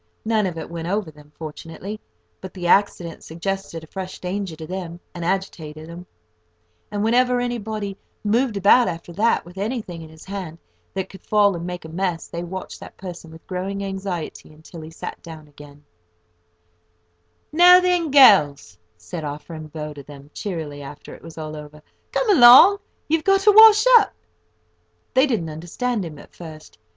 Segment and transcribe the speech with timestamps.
[0.25, 1.99] None of it went over them, fortunately,
[2.41, 6.07] but the accident suggested a fresh danger to them, and agitated them;
[6.89, 10.57] and, whenever anybody moved about, after that, with anything in his hand
[10.95, 14.81] that could fall and make a mess, they watched that person with growing anxiety until
[14.81, 15.83] he sat down again.
[15.83, 16.91] [Picture:
[17.53, 21.21] Washing up] "Now then, you girls," said our friend Bow to them, cheerily, after it
[21.21, 24.15] was all over, "come along, you've got to wash up!"
[25.13, 26.79] They didn't understand him at first.